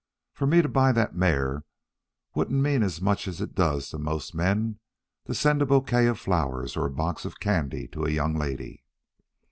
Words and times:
For 0.33 0.47
me 0.47 0.63
to 0.63 0.67
buy 0.67 0.93
that 0.93 1.13
mare 1.15 1.63
wouldn't 2.33 2.59
mean 2.59 2.81
as 2.81 2.97
it 2.99 3.53
does 3.53 3.89
to 3.91 3.99
most 3.99 4.33
men 4.33 4.79
to 5.27 5.35
send 5.35 5.61
a 5.61 5.65
bouquet 5.67 6.07
of 6.07 6.17
flowers 6.17 6.75
or 6.75 6.87
a 6.87 6.91
box 6.91 7.23
of 7.23 7.39
candy 7.39 7.87
to 7.89 8.05
a 8.05 8.09
young 8.09 8.33
lady. 8.35 8.83